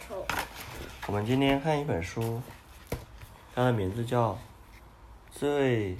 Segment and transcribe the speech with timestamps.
[0.00, 0.26] 臭。
[1.06, 2.40] 我们今天看一本书，
[3.54, 4.32] 它的名字叫
[5.30, 5.96] 《最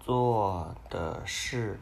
[0.00, 1.78] 做的事》，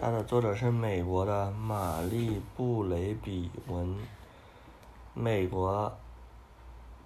[0.00, 3.96] 它的作者是美国的玛丽布雷比文，
[5.14, 5.98] 美国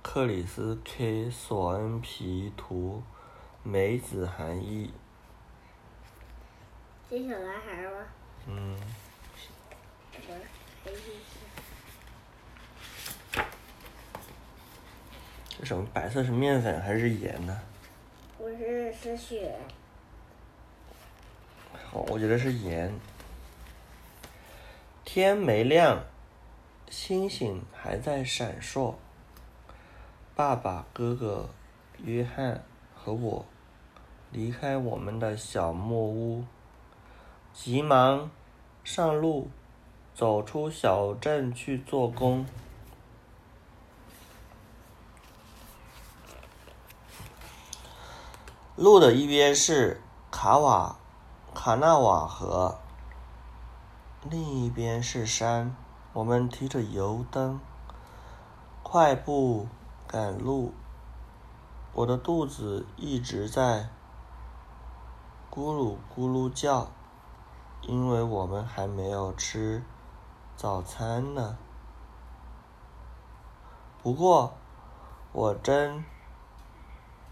[0.02, 3.02] 克里斯 K 索恩皮图，
[3.62, 4.92] 梅子涵译。
[7.10, 8.06] 这小男孩吗？
[8.46, 8.76] 嗯，
[10.12, 10.32] 不是，
[10.84, 10.96] 还是
[15.48, 17.56] 这什么白色是面粉还是盐呢？
[18.36, 19.54] 不是是雪？
[21.72, 22.92] 好，我觉得是盐。
[25.04, 26.02] 天没亮，
[26.90, 28.96] 星星还在闪烁。
[30.34, 31.48] 爸爸、哥哥、
[32.02, 32.64] 约翰
[32.96, 33.46] 和我
[34.32, 36.44] 离开我们的小木屋，
[37.54, 38.28] 急忙
[38.82, 39.48] 上路，
[40.16, 42.44] 走出小镇去做工。
[48.80, 50.00] 路的一边是
[50.30, 50.96] 卡瓦
[51.54, 52.78] 卡纳瓦河，
[54.22, 55.76] 另一边是山。
[56.14, 57.60] 我们提着油灯，
[58.82, 59.68] 快步
[60.06, 60.72] 赶路。
[61.92, 63.90] 我的肚子一直在
[65.50, 66.88] 咕噜咕噜叫，
[67.82, 69.84] 因为我们还没有吃
[70.56, 71.58] 早餐呢。
[74.02, 74.54] 不过，
[75.32, 76.02] 我真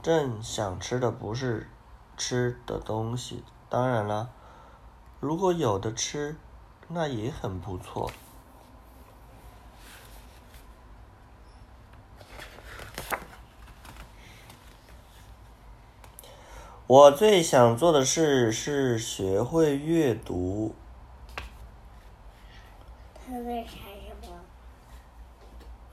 [0.02, 1.68] 正想吃的不是
[2.16, 4.30] 吃的东西，当然了，
[5.20, 6.36] 如果有的吃，
[6.88, 8.10] 那也很不错。
[16.86, 20.74] 我最想做的事是学会阅读。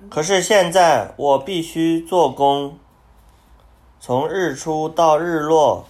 [0.10, 2.80] 可是现在我必须做工，
[4.06, 5.88] 从日出到日落，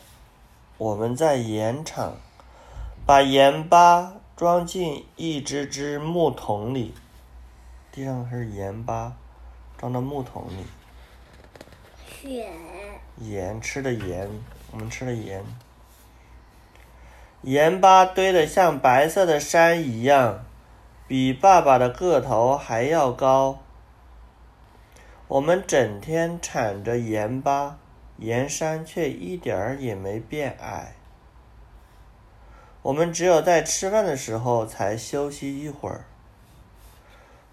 [0.77, 2.15] 我们在盐场
[3.05, 6.93] 把盐巴装进一只只木桶里，
[7.91, 9.17] 地上是盐巴，
[9.77, 10.65] 装到木桶里。
[12.07, 12.47] 雪。
[13.17, 14.29] 盐吃的盐，
[14.71, 15.43] 我们吃的盐，
[17.41, 20.45] 盐巴堆得像白色的山一样，
[21.05, 23.59] 比爸爸的个头还要高。
[25.27, 27.77] 我们整天铲着盐巴，
[28.17, 30.93] 盐山却一点儿也没变矮。
[32.81, 36.05] 我们只有在吃饭的时候才休息一会儿。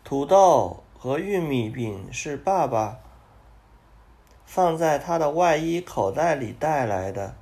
[0.05, 2.99] 土豆和玉米饼是爸爸
[4.45, 7.35] 放在他的外衣口袋里带来的。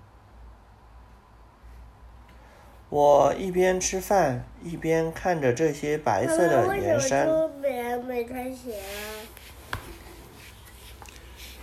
[2.88, 7.28] 我一边吃饭，一边看着这些白色的盐山。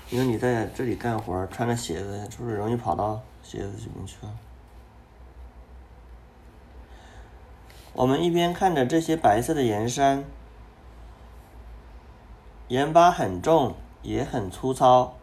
[0.10, 4.34] 因为你在这里干活，穿着鞋子，是不是容易跑到鞋子里面去了？
[7.94, 10.24] 我们一边看着这些白色的盐山，
[12.70, 15.16] 盐巴很重，也很粗糙。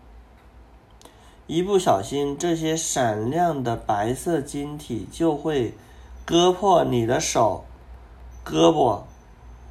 [1.47, 5.75] 一不小心，这些闪亮的白色晶体就会
[6.27, 7.65] 割破你的手、
[8.45, 9.03] 胳膊、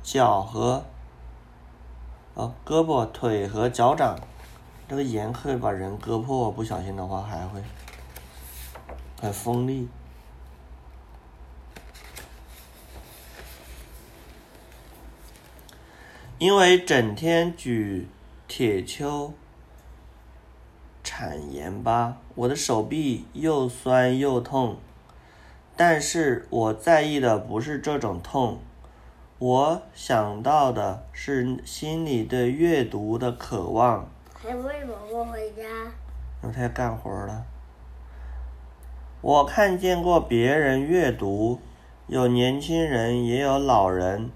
[0.01, 0.85] 脚和
[2.34, 4.18] 哦，胳膊、腿和脚掌。
[4.88, 7.61] 这个盐会把人割破，不小心的话还会
[9.19, 9.88] 很锋利。
[16.38, 18.07] 因为整天举
[18.47, 19.31] 铁锹
[21.03, 24.77] 铲盐巴，我的手臂又酸又痛。
[25.75, 28.59] 但是我在意的不是这种痛，
[29.39, 34.09] 我想到的是心里对阅读的渴望。
[34.43, 35.63] 还为什么不回家？
[36.41, 37.45] 因为他要干活了。
[39.21, 41.61] 我看见过别人阅读，
[42.07, 44.29] 有年轻人，也有老人。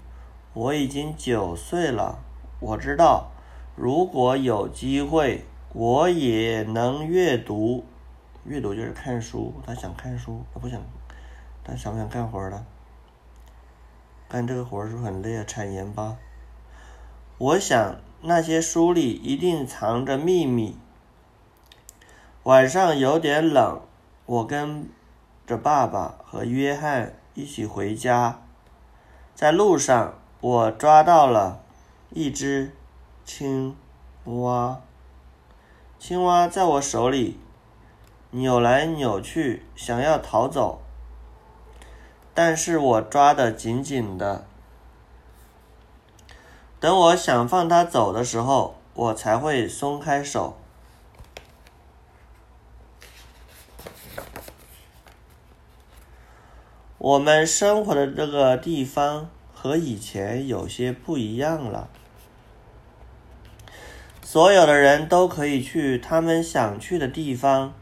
[0.54, 2.20] 我已经九岁了，
[2.58, 3.30] 我知道，
[3.76, 5.44] 如果有机会，
[5.74, 7.84] 我也能阅读。
[8.44, 10.80] 阅读就是看书，他想看书，他不想，
[11.62, 12.64] 他想不想干活了？
[14.26, 15.44] 干这个活是不是很累啊？
[15.46, 16.16] 产盐巴。
[17.36, 20.76] 我想那些书里一定藏着秘密。
[22.42, 23.80] 晚上有点冷，
[24.26, 24.88] 我跟
[25.46, 28.40] 着爸爸和约翰一起回家，
[29.36, 31.62] 在路上我抓到了
[32.10, 32.72] 一只
[33.24, 33.76] 青
[34.24, 34.80] 蛙，
[36.00, 37.38] 青蛙在我手里
[38.32, 40.82] 扭来扭去，想要逃走，
[42.34, 44.47] 但是我抓得紧紧的。
[46.80, 50.56] 等我想放他走的时候，我才会松开手。
[56.98, 61.88] 我们生活的这个地方和以前有些不一样了。
[64.22, 67.72] 所有的人都可以去他们想去的地方，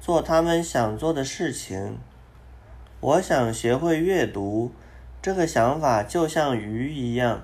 [0.00, 1.98] 做他们想做的事情。
[3.00, 4.72] 我想学会阅读，
[5.20, 7.42] 这个想法就像鱼一样。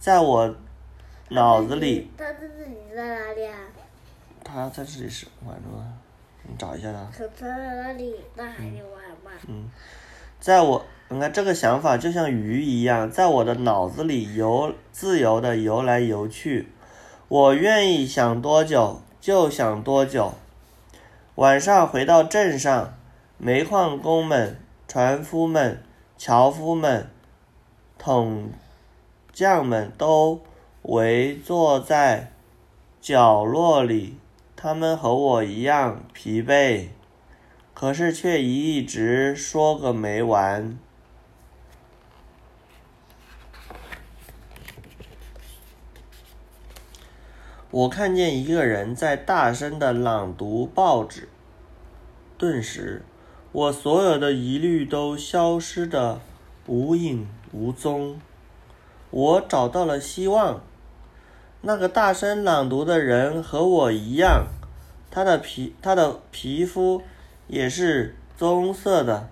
[0.00, 0.56] 在我
[1.28, 3.54] 脑子里，他自己在哪里啊？
[4.42, 5.92] 他在这里是玩着吗？
[6.44, 7.06] 你找一下他。
[7.14, 8.16] 可他在哪里？
[8.34, 9.30] 那还得玩吗？
[9.46, 9.68] 嗯，
[10.40, 16.72] 在我你看这个想法就像鱼一样，在我的脑子里游自由的游来游去。
[17.28, 20.32] 我愿意想多久就想多久。
[21.34, 22.94] 晚上回到镇上，
[23.36, 24.58] 煤矿工们、
[24.88, 25.82] 船夫们、
[26.16, 27.10] 樵夫们、
[27.98, 28.50] 桶。
[29.40, 30.42] 将们都
[30.82, 32.30] 围坐在
[33.00, 34.18] 角落里，
[34.54, 36.88] 他们和我一样疲惫，
[37.72, 40.78] 可是却一直说个没完。
[47.70, 51.30] 我看见一个人在大声的朗读报纸，
[52.36, 53.02] 顿时，
[53.52, 56.20] 我所有的疑虑都消失的
[56.66, 58.20] 无影无踪。
[59.10, 60.62] 我找到了希望。
[61.62, 64.46] 那个大声朗读的人和我一样，
[65.10, 67.02] 他的皮他的皮肤
[67.48, 69.28] 也是棕色的。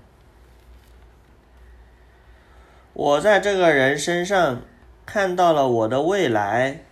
[2.92, 4.60] 我在这个人身上
[5.06, 6.84] 看到了我的未来。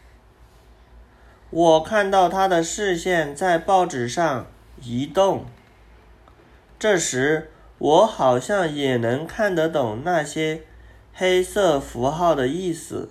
[1.50, 4.46] 我看到他的视线在报纸上
[4.82, 5.44] 移动。
[6.78, 10.62] 这时，我好像也能看得懂那些。
[11.18, 13.08] 黑色符号的意思，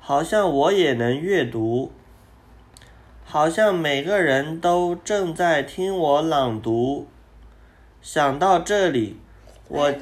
[0.00, 1.92] 好像我也能阅读，
[3.22, 7.06] 好像每个人都正在听我朗读。
[8.00, 9.20] 想到这里，
[9.68, 9.92] 我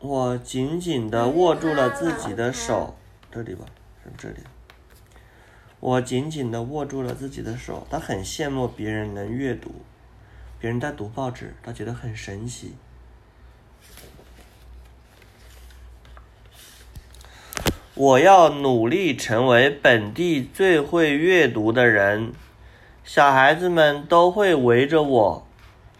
[0.00, 2.96] 我紧紧的握住了自己的手，
[3.30, 3.66] 这里吧，
[4.02, 4.38] 是这里。
[5.78, 9.70] 我紧紧的握住了自己的手，他很羡慕别人能阅读，
[10.58, 12.74] 别人在读报纸，他觉得很神奇。
[17.96, 22.32] 我要努力成为本地最会阅读的人，
[23.04, 25.46] 小孩子们都会围着我，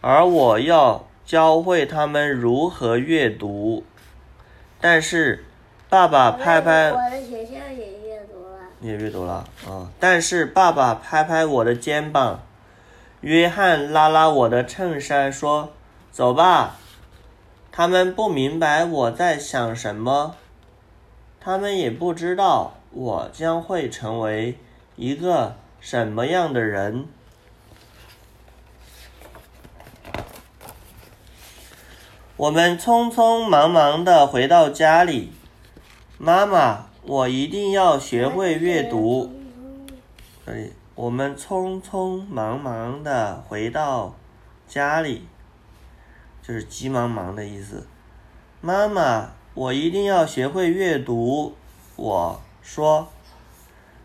[0.00, 3.84] 而我要教会他们如何阅读。
[4.80, 5.44] 但是，
[5.88, 9.88] 爸爸拍拍我的学校也阅读了，你也阅读了啊！
[10.00, 12.42] 但是爸爸拍拍我的肩膀，
[13.20, 15.72] 约翰拉拉我的衬衫说
[16.10, 16.76] ：“走吧。”
[17.70, 20.34] 他们不明白我在想什么。
[21.44, 24.58] 他们也不知道我将会成为
[24.96, 27.06] 一个什么样的人。
[32.38, 35.32] 我们匆匆忙忙的回到家里，
[36.16, 39.30] 妈妈，我一定要学会阅读。
[40.46, 44.14] 这里，我们匆匆忙忙的回到
[44.66, 45.26] 家里，
[46.42, 47.86] 就是急忙忙的意思。
[48.62, 49.32] 妈妈。
[49.54, 51.54] 我一定要学会阅读。
[51.94, 53.08] 我说：“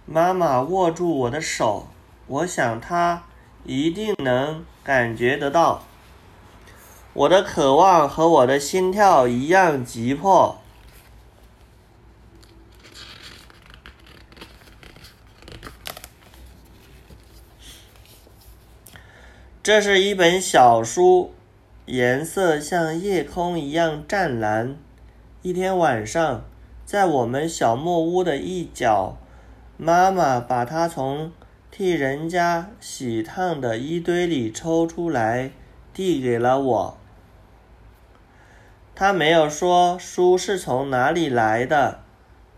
[0.05, 1.87] 妈妈握住我的手，
[2.27, 3.23] 我想她
[3.65, 5.83] 一定能感觉得到。
[7.13, 10.59] 我的渴望和我的心跳一样急迫。”
[19.63, 21.33] 这是一本小书，
[21.87, 24.77] 颜色像夜空一样湛蓝。
[25.41, 26.43] 一天晚上，
[26.83, 29.15] 在我们小木屋的一角，
[29.77, 31.31] 妈妈把它从
[31.71, 35.51] 替人家洗烫的衣堆里抽出来，
[35.93, 36.97] 递给了我。
[38.93, 42.01] 她没有说书是从哪里来的，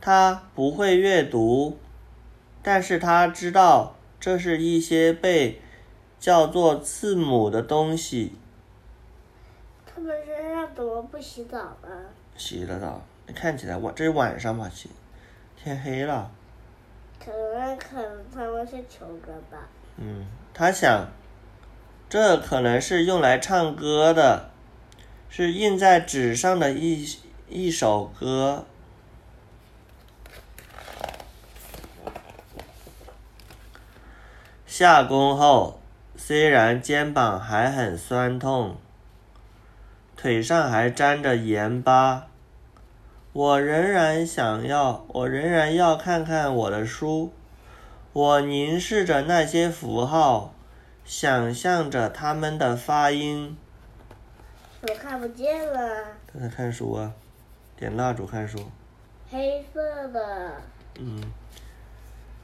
[0.01, 1.77] 她不会阅读，
[2.63, 5.61] 但是她知道这是一些被
[6.19, 8.33] 叫做字母的东西。
[9.85, 11.89] 他们身上怎么不洗澡呢？
[12.41, 14.67] 洗了澡，你看起来晚，这是晚上吧？
[14.67, 14.89] 洗，
[15.55, 16.31] 天黑了。
[17.23, 19.59] 可能可能他们是求歌吧。
[19.97, 21.05] 嗯，他想，
[22.09, 24.49] 这可能是用来唱歌的，
[25.29, 27.07] 是印在纸上的一
[27.47, 28.65] 一首歌。
[34.65, 35.79] 下工后，
[36.15, 38.77] 虽然肩膀还很酸痛，
[40.17, 42.29] 腿上还沾着盐巴。
[43.33, 47.31] 我仍然想要，我仍然要看看我的书。
[48.11, 50.53] 我凝视着那些符号，
[51.05, 53.57] 想象着它们的发音。
[54.81, 56.03] 我看不见了。
[56.27, 57.13] 他在看书啊，
[57.77, 58.59] 点蜡烛看书。
[59.29, 60.51] 黑色的。
[60.99, 61.23] 嗯。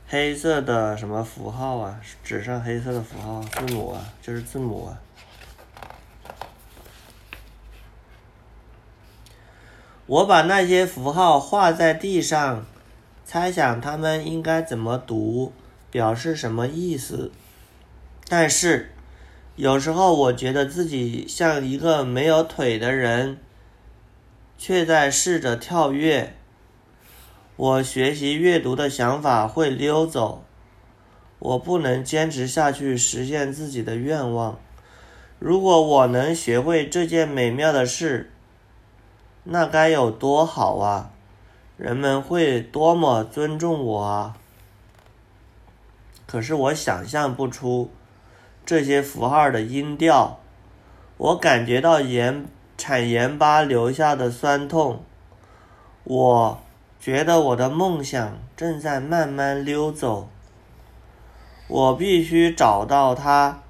[0.08, 2.00] 黑色的什么符号啊？
[2.24, 4.98] 纸上黑色的符号，字母啊，就是字母啊。
[10.08, 12.66] 我把那些符号画在地上，
[13.26, 15.52] 猜想它们应该怎么读，
[15.92, 17.30] 表示什么意思。
[18.30, 18.92] 但是，
[19.58, 23.38] 有时候我觉得自己像一个没有腿的人，
[24.58, 26.34] 却在试着跳跃。
[27.58, 30.46] 我学习阅读的想法会溜走，
[31.40, 34.58] 我不能坚持下去实现自己的愿望。
[35.38, 38.32] 如果我能学会这件美妙的事，
[39.50, 41.12] 那该有多好啊！
[41.78, 44.36] 人们会多么尊重我啊！
[46.26, 47.90] 可是我想象不出
[48.66, 50.40] 这些符号的音调，
[51.16, 52.46] 我感觉到盐
[52.78, 55.02] 产盐巴留下的酸痛，
[56.04, 56.60] 我
[57.00, 60.28] 觉得我的梦想正在慢慢溜走。
[61.70, 63.62] 我必须找到他，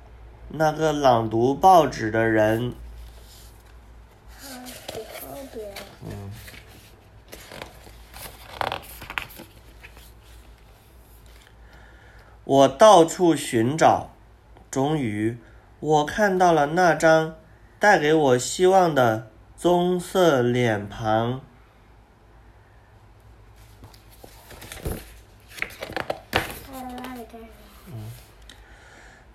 [0.49, 2.73] 那个朗读报纸的人。
[12.47, 14.11] 我到处寻找，
[14.71, 15.37] 终于，
[15.81, 17.35] 我看到了那张
[17.77, 19.27] 带给我希望的
[19.57, 21.41] 棕色脸庞。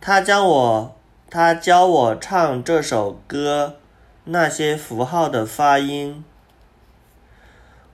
[0.00, 0.97] 他教我，
[1.28, 3.76] 他教我唱这首歌，
[4.25, 6.25] 那些符号的发音。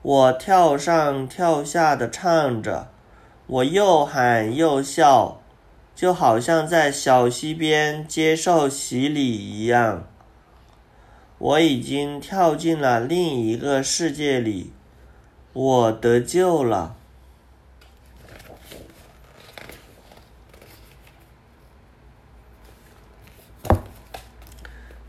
[0.00, 2.86] 我跳上跳下的唱着。
[3.48, 5.40] 我又喊又笑，
[5.94, 10.06] 就好像在小溪边接受洗礼一样。
[11.38, 14.74] 我已经跳进了另一个世界里，
[15.54, 16.94] 我得救了。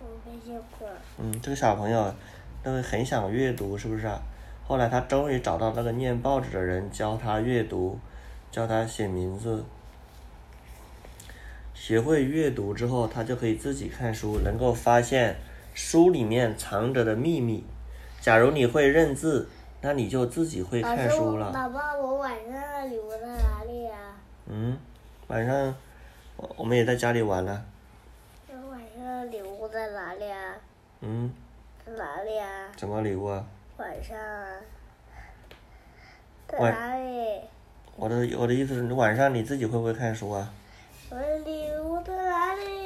[0.00, 0.88] 我没见过。
[1.18, 2.12] 嗯，这个小朋友
[2.62, 4.20] 都很想阅读，是不是啊？
[4.66, 7.98] 后来他终于找到那个念报纸的人，教他阅读，
[8.50, 9.64] 教他写名字。
[11.74, 15.36] 学会阅读之后，他就可以自己看书，能够发现
[15.74, 17.62] 书里面藏着的秘密。
[18.22, 19.46] 假如你会认字，
[19.82, 21.52] 那你就自己会看书了。
[21.52, 23.92] 宝宝，我晚上的礼物在哪里呀？
[24.46, 24.78] 嗯，
[25.26, 25.74] 晚上
[26.36, 27.62] 我我们也在家里玩了。
[28.48, 30.56] 那晚上的礼物在哪里啊？
[31.02, 31.30] 嗯。
[31.84, 32.72] 在哪里啊？
[32.78, 33.44] 什么礼物啊？
[33.76, 34.16] 晚上
[36.46, 37.40] 在哪里？
[37.96, 40.52] 我的我的意思是，你晚上你自己会不会看书啊？
[41.10, 42.83] 我的礼物在哪里？